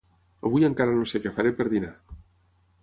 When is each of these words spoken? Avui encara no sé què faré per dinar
Avui 0.49 0.65
encara 0.69 0.95
no 1.01 1.05
sé 1.11 1.21
què 1.27 1.35
faré 1.37 1.53
per 1.61 1.69
dinar 1.77 1.95